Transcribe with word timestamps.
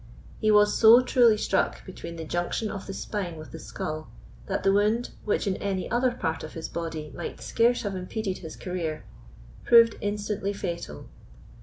He 0.39 0.49
was 0.49 0.75
so 0.75 1.01
truly 1.01 1.37
struck 1.37 1.85
between 1.85 2.15
the 2.15 2.25
junction 2.25 2.71
of 2.71 2.87
the 2.87 2.93
spine 2.95 3.37
with 3.37 3.51
the 3.51 3.59
skull, 3.59 4.09
that 4.47 4.63
the 4.63 4.73
wound, 4.73 5.11
which 5.25 5.45
in 5.45 5.57
any 5.57 5.91
other 5.91 6.09
part 6.11 6.43
of 6.43 6.53
his 6.53 6.67
body 6.67 7.11
might 7.15 7.39
scarce 7.39 7.83
have 7.83 7.95
impeded 7.95 8.39
his 8.39 8.55
career, 8.55 9.05
proved 9.63 9.97
instantly 10.01 10.53
fatal. 10.53 11.05